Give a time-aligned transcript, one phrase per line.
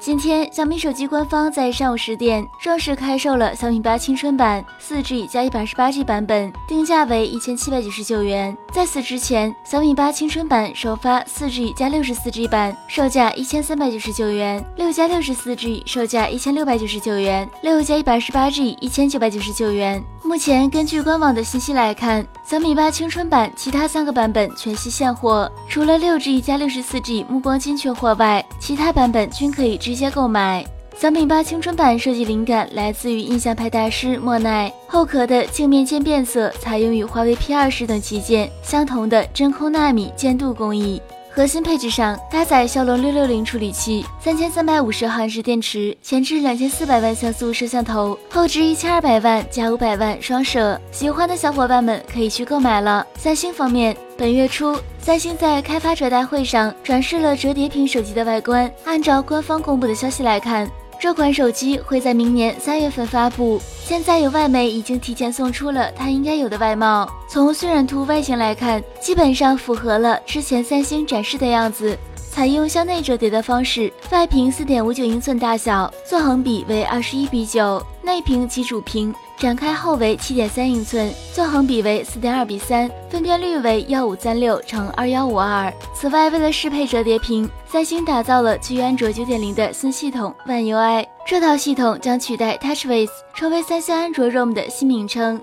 [0.00, 8.56] 今天，小米手机官方在上午十点正式开售了小米八青春版四 G 加一百二十八 G 版本，定价为一千七百九十九元。
[8.72, 20.02] 在此之前，小米八青春版首发四 G 加六十四 G 版，售价一千三百九十九元；六加六十四 G 售价一千六百九十九元；六加一百二十八 G 一千九百九十九元。
[20.22, 30.64] 目前，根据官网的信息来看，小米八青春版其他三个版本全系现货，除了六 G 加六十四 G 目光金缺货外，其他版本均可以直直接购买。
[30.96, 41.02] 小米八青春版设计灵感来自于印象派大师莫奈，后壳的镜面渐变色采用与华为 P 二十等旗舰相同的真空纳米渐镀工艺。
[41.32, 50.78] 核心配置上搭载骁龙六六零处理器，三千三百五十毫安时电池，前置两千四百万像素摄像头，后置一千二百万加五百万双摄。
[50.90, 53.06] 喜欢的小伙伴们可以去购买了。
[53.16, 58.70] 三星方面，本月初，三星在开发者大会上展示了折叠屏手机的外观。
[58.84, 60.68] 按照官方公布的消息来看。
[61.00, 63.58] 这款手机会在明年三月份发布。
[63.82, 67.10] 现在有外媒已经提前送出了它应该有的外貌。
[67.26, 71.98] 从渲染图外形来看，基本上符合了之前三星展示的样子。
[72.40, 85.70] 采用向内折叠的方式，外屏四点五九英寸大小，纵横比为二十一比九，内屏及主屏展开后为七点三英寸，纵横比为四点二比三，分辨率为幺五三六乘二幺五二。
[85.94, 95.38] 此外，为了适配折叠屏，三星打造了基于安卓九点零的新系统 One UI，这套系统将取代 TouchWiz，成为三星安卓 ROM 的新名称。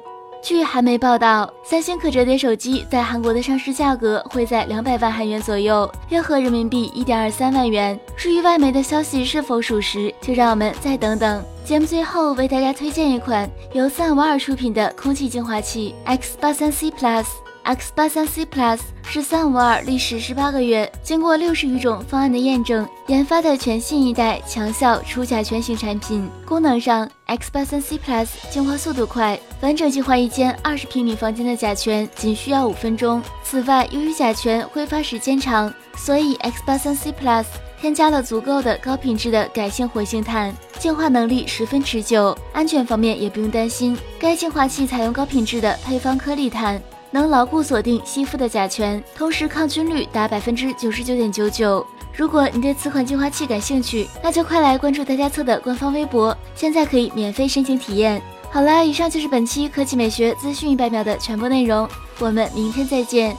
[0.47, 7.99] 据韩媒报道，三星可折叠手机在韩国的上市价格会在两百万韩元左右，约合人民币一点二三万元。
[8.15, 11.43] 至于外媒的消息是否属实，就让我们再等等。
[11.65, 17.25] 节目最后为大家推荐一款由三五二出品的空气净化器 X 八三 C Plus。
[17.67, 26.29] X 八三 C Plus 是三五二历时十八个月，经过六十余种方案的验证，研发的全新一代强效除甲醛型产品。
[26.45, 33.21] 功能上，X 八三 C Plus 净化速度快，完整净化一间二十平米房间的甲醛仅需要五分钟。
[33.43, 37.43] 此外，由于甲醛挥发时间长，所以 X 八三 C Plus
[37.81, 42.33] 添加了足够的高品质的改性活性炭，净化能力十分持久。
[42.53, 46.81] 安全方面也不用担心，该净化器采用高品质的配方颗粒炭。
[47.11, 51.85] 能牢固锁定吸附的甲醛，同时抗菌率达百分之九十九点九九。
[52.13, 58.21] 如果你对此款净化器感兴趣，那就快来关注大家测的官方微博，现在可以免费申请体验。
[58.49, 61.87] 好啦，以上就是本期科技美学资讯一百秒的全部内容，
[62.19, 63.37] 我们明天再见。